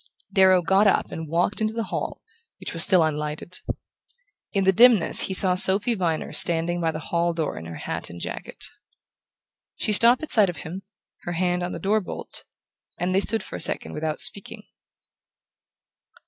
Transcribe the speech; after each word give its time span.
Darrow 0.33 0.63
got 0.63 0.87
up 0.87 1.11
and 1.11 1.27
walked 1.29 1.61
into 1.61 1.75
the 1.75 1.83
hall, 1.93 2.23
which 2.59 2.73
was 2.73 2.81
still 2.81 3.03
unlighted. 3.03 3.59
In 4.51 4.63
the 4.63 4.71
dimness 4.73 5.19
he 5.27 5.33
saw 5.35 5.53
Sophy 5.53 5.93
Viner 5.93 6.33
standing 6.33 6.81
by 6.81 6.89
the 6.89 6.97
hall 7.13 7.35
door 7.35 7.55
in 7.55 7.65
her 7.65 7.75
hat 7.75 8.09
and 8.09 8.19
jacket. 8.19 8.65
She 9.75 9.93
stopped 9.93 10.23
at 10.23 10.31
sight 10.31 10.49
of 10.49 10.57
him, 10.65 10.81
her 11.21 11.33
hand 11.33 11.61
on 11.61 11.71
the 11.71 11.77
door 11.77 12.01
bolt, 12.01 12.45
and 12.99 13.13
they 13.13 13.19
stood 13.21 13.43
for 13.43 13.55
a 13.55 13.61
second 13.61 13.93
without 13.93 14.19
speaking. 14.19 14.63